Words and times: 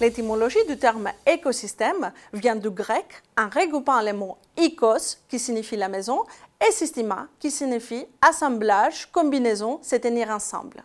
L'étymologie 0.00 0.64
du 0.66 0.78
terme 0.78 1.10
écosystème 1.26 2.10
vient 2.32 2.56
du 2.56 2.70
grec 2.70 3.22
en 3.36 3.50
regroupant 3.50 4.00
les 4.00 4.14
mots 4.14 4.38
ikos, 4.56 5.18
qui 5.28 5.38
signifie 5.38 5.76
la 5.76 5.88
maison, 5.88 6.24
et 6.66 6.72
systema, 6.72 7.28
qui 7.38 7.50
signifie 7.50 8.06
assemblage, 8.22 9.10
combinaison, 9.12 9.78
se 9.82 10.30
ensemble. 10.30 10.82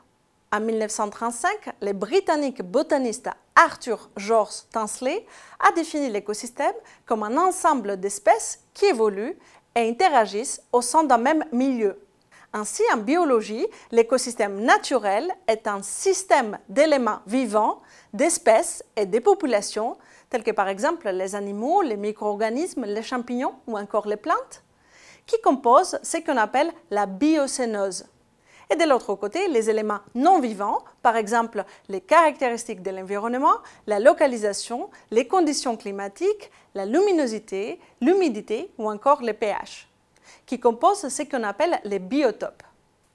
En 0.52 0.59
1935, 0.59 1.49
le 1.81 1.93
britannique 1.93 2.62
botaniste 2.62 3.30
Arthur 3.55 4.09
George 4.17 4.63
Tansley 4.73 5.25
a 5.59 5.71
défini 5.71 6.09
l'écosystème 6.09 6.75
comme 7.05 7.23
un 7.23 7.38
ensemble 7.38 7.97
d'espèces 7.97 8.66
qui 8.73 8.86
évoluent 8.86 9.38
et 9.75 9.89
interagissent 9.89 10.61
au 10.73 10.82
sein 10.82 11.05
d'un 11.05 11.18
même 11.18 11.45
milieu. 11.53 12.05
Ainsi, 12.58 12.84
en 12.94 12.98
biologie, 13.00 13.68
l'écosystème 13.91 14.62
naturel 14.62 15.30
est 15.45 15.68
un 15.68 15.82
système 15.82 16.58
d'éléments 16.70 17.20
vivants, 17.28 17.81
d'espèces 18.14 18.81
et 18.95 19.05
de 19.05 19.20
populations, 19.20 19.98
tels 20.30 20.41
que 20.41 20.52
par 20.52 20.70
exemple 20.70 21.09
les 21.09 21.36
animaux, 21.36 21.81
les 21.81 21.98
micro-organismes, 21.98 22.86
les 22.86 23.04
champignons 23.04 23.55
ou 23.68 23.78
encore 23.78 24.08
les 24.08 24.16
plantes, 24.16 24.64
qui 25.26 25.36
composent 25.41 26.00
ce 26.02 26.16
qu'on 26.20 26.38
appelle 26.38 26.72
la 26.91 27.08
biocénose. 27.08 28.05
Et 28.70 28.78
de 28.78 28.88
l'autre 28.88 29.16
côté, 29.16 29.50
les 29.50 29.70
éléments 29.70 30.00
non 30.16 30.40
vivants, 30.40 30.80
par 31.02 31.17
exemple 31.17 31.66
les 31.90 32.00
caractéristiques 32.00 32.81
de 32.81 32.92
l'environnement, 32.92 33.58
la 33.86 34.00
localisation, 34.00 34.90
les 35.12 35.28
conditions 35.28 35.76
climatiques, 35.76 36.50
la 36.73 36.86
luminosité, 36.86 37.81
l'humidité 38.00 38.72
ou 38.78 38.90
encore 38.90 39.23
le 39.23 39.34
pH 39.34 39.90
qui 40.45 40.59
composent 40.59 41.07
ce 41.07 41.23
qu'on 41.23 41.43
appelle 41.43 41.79
les 41.84 41.99
biotopes. 41.99 42.63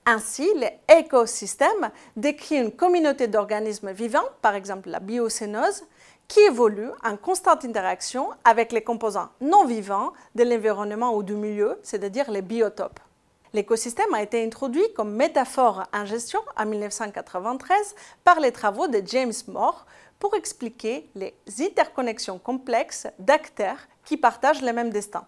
Ainsi, 0.07 0.49
l'écosystème 0.89 1.91
décrit 2.17 2.57
une 2.57 2.73
communauté 2.73 3.29
d'organismes 3.29 3.93
vivants, 3.93 4.29
par 4.43 4.55
exemple 4.55 4.89
la 4.89 4.99
biocénose, 4.99 5.85
qui 6.27 6.41
évolue 6.41 6.91
en 7.03 7.17
constante 7.17 7.65
interaction 7.65 8.31
avec 8.45 8.73
les 8.73 8.83
composants 8.83 9.29
non 9.41 9.65
vivants 9.65 10.13
de 10.35 10.45
l'environnement 10.45 11.15
ou 11.15 11.23
du 11.23 11.35
milieu, 11.35 11.79
c'est-à-dire 11.83 12.31
les 12.31 12.43
biotopes. 12.43 13.01
L'écosystème 13.53 14.15
a 14.15 14.23
été 14.23 14.45
introduit 14.45 14.93
comme 14.95 15.13
métaphore 15.15 15.83
en 15.93 16.05
gestion 16.07 16.41
en 16.57 16.67
1993 16.67 17.97
par 18.23 18.39
les 18.39 18.53
travaux 18.53 18.87
de 18.87 19.03
James 19.05 19.33
Moore 19.49 19.87
pour 20.21 20.37
expliquer 20.37 21.11
les 21.17 21.35
interconnexions 21.61 22.39
complexes 22.39 23.09
d'acteurs 23.19 23.79
qui 24.05 24.17
partagent 24.17 24.63
le 24.63 24.73
même 24.73 24.91
destin. 24.91 25.27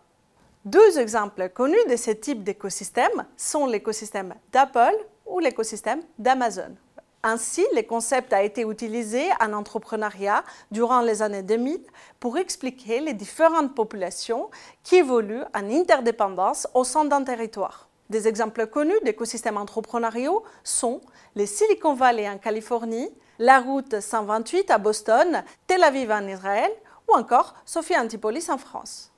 Deux 0.64 1.00
exemples 1.00 1.48
connus 1.48 1.84
de 1.90 1.96
ce 1.96 2.12
type 2.12 2.44
d'écosystème 2.44 3.26
sont 3.36 3.66
l'écosystème 3.66 4.36
d'Apple 4.52 4.94
ou 5.26 5.40
l'écosystème 5.40 6.02
d'Amazon. 6.20 6.76
Ainsi, 7.24 7.66
le 7.74 7.82
concept 7.82 8.32
a 8.32 8.44
été 8.44 8.62
utilisé 8.62 9.24
en 9.40 9.54
entrepreneuriat 9.54 10.44
durant 10.70 11.00
les 11.00 11.20
années 11.20 11.42
2000 11.42 11.80
pour 12.20 12.38
expliquer 12.38 13.00
les 13.00 13.12
différentes 13.12 13.74
populations 13.74 14.50
qui 14.84 14.96
évoluent 14.96 15.42
en 15.52 15.68
interdépendance 15.68 16.68
au 16.74 16.84
sein 16.84 17.06
d'un 17.06 17.24
territoire. 17.24 17.88
Des 18.08 18.28
exemples 18.28 18.68
connus 18.68 19.00
d'écosystèmes 19.02 19.56
entrepreneuriaux 19.56 20.44
sont 20.62 21.00
les 21.34 21.46
Silicon 21.46 21.94
Valley 21.94 22.28
en 22.28 22.38
Californie, 22.38 23.10
la 23.40 23.58
route 23.58 23.98
128 23.98 24.70
à 24.70 24.78
Boston, 24.78 25.42
Tel 25.66 25.82
Aviv 25.82 26.12
en 26.12 26.24
Israël 26.28 26.70
ou 27.08 27.16
encore 27.16 27.54
Sophia 27.64 28.00
Antipolis 28.00 28.48
en 28.48 28.58
France. 28.58 29.11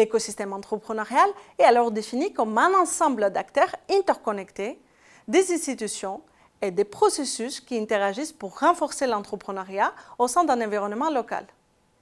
L'écosystème 0.00 0.54
entrepreneurial 0.54 1.28
est 1.58 1.64
alors 1.64 1.90
défini 1.90 2.32
comme 2.32 2.56
un 2.56 2.72
ensemble 2.72 3.28
d'acteurs 3.30 3.76
interconnectés, 3.90 4.80
des 5.28 5.52
institutions 5.52 6.22
et 6.62 6.70
des 6.70 6.84
processus 6.86 7.60
qui 7.60 7.76
interagissent 7.76 8.32
pour 8.32 8.60
renforcer 8.60 9.06
l'entrepreneuriat 9.06 9.92
au 10.18 10.26
sein 10.26 10.44
d'un 10.44 10.58
environnement 10.64 11.10
local. 11.10 11.46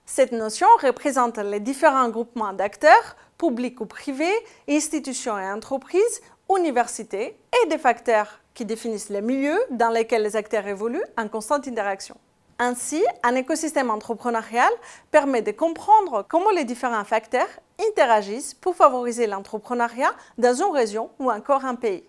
Cette 0.07 0.31
notion 0.31 0.69
représente 0.81 1.39
les 1.39 1.59
différents 1.59 2.09
groupements 2.09 2.53
d'acteurs, 2.53 3.17
publics 3.37 3.81
ou 3.81 3.87
privés, 3.87 4.39
institutions 4.69 5.37
et 5.37 5.51
entreprises, 5.51 6.21
universités 6.57 7.37
et 7.65 7.69
des 7.69 7.79
facteurs 7.79 8.39
qui 8.55 8.65
définissent 8.65 9.11
les 9.11 9.23
milieux 9.23 9.61
dans 9.71 9.91
lesquels 9.91 10.23
les 10.23 10.37
acteurs 10.37 10.69
évoluent 10.69 11.11
en 11.17 11.27
constante 11.27 11.67
interaction. 11.67 12.17
Ainsi, 12.61 13.05
un 13.25 13.35
écosystème 13.35 13.91
entrepreneurial 13.91 14.71
permet 15.11 15.43
de 15.43 15.51
comprendre 15.51 16.25
comment 16.29 16.51
les 16.51 16.65
différents 16.65 17.05
facteurs 17.05 17.49
interagissent 17.79 18.55
pour 18.55 18.77
favoriser 18.77 19.27
l'entrepreneuriat 19.27 20.13
dans 20.37 20.55
une 20.55 20.75
région 20.75 21.11
ou 21.19 21.31
encore 21.31 21.65
un 21.65 21.75
pays. 21.75 22.05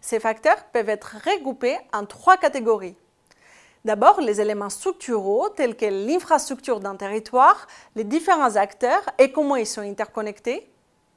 Ces 0.00 0.20
facteurs 0.20 0.64
peuvent 0.72 0.88
être 0.88 1.16
regroupés 1.24 1.78
en 1.92 2.04
trois 2.04 2.36
catégories. 2.36 2.96
D'abord, 3.84 4.20
les 4.20 4.40
éléments 4.40 4.70
structuraux 4.70 5.48
tels 5.50 5.76
que 5.76 5.86
l'infrastructure 5.86 6.80
d'un 6.80 6.96
territoire, 6.96 7.66
les 7.94 8.04
différents 8.04 8.56
acteurs 8.56 9.02
et 9.18 9.30
comment 9.30 9.56
ils 9.56 9.66
sont 9.66 9.80
interconnectés. 9.80 10.68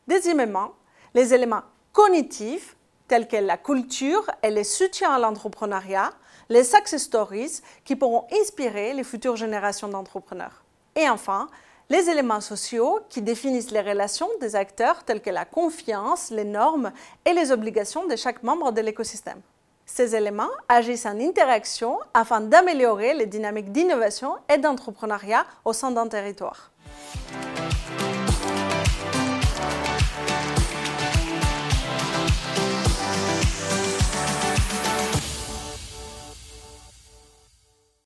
Deuxièmement, 0.07 0.73
les 1.15 1.33
éléments 1.33 1.63
cognitifs 1.93 2.75
tels 3.07 3.27
que 3.27 3.37
la 3.37 3.57
culture 3.57 4.29
et 4.43 4.51
le 4.51 4.63
soutien 4.63 5.11
à 5.11 5.19
l'entrepreneuriat, 5.19 6.11
les 6.47 6.63
success 6.63 7.03
stories 7.03 7.61
qui 7.83 7.95
pourront 7.95 8.27
inspirer 8.31 8.93
les 8.93 9.03
futures 9.03 9.35
générations 9.35 9.87
d'entrepreneurs. 9.87 10.63
Et 10.95 11.09
enfin, 11.09 11.49
les 11.89 12.09
éléments 12.09 12.41
sociaux 12.41 12.99
qui 13.09 13.21
définissent 13.21 13.71
les 13.71 13.81
relations 13.81 14.29
des 14.39 14.55
acteurs 14.55 15.03
tels 15.03 15.21
que 15.21 15.31
la 15.31 15.45
confiance, 15.45 16.29
les 16.29 16.43
normes 16.43 16.91
et 17.25 17.33
les 17.33 17.51
obligations 17.51 18.05
de 18.07 18.15
chaque 18.15 18.43
membre 18.43 18.71
de 18.71 18.81
l'écosystème. 18.81 19.41
Ces 19.85 20.15
éléments 20.15 20.51
agissent 20.67 21.07
en 21.07 21.19
interaction 21.19 21.99
afin 22.13 22.41
d'améliorer 22.41 23.15
les 23.15 23.25
dynamiques 23.25 23.71
d'innovation 23.71 24.35
et 24.53 24.59
d'entrepreneuriat 24.59 25.45
au 25.65 25.73
sein 25.73 25.89
d'un 25.89 26.07
territoire. 26.07 26.71